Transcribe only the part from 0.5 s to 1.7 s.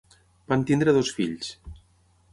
Van tenir dos fills: